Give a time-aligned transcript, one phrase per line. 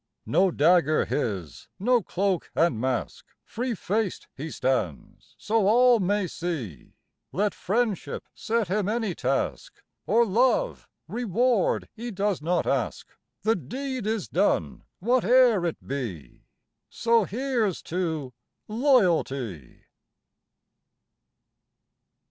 [0.25, 0.31] II.
[0.31, 6.95] No dagger his, no cloak and mask, Free faced he stands so all may see;
[7.31, 14.07] Let Friendship set him any task, Or Love reward he does not ask, The deed
[14.07, 16.45] is done whate'er it be
[16.89, 18.33] So here's to
[18.67, 19.83] Loyalty.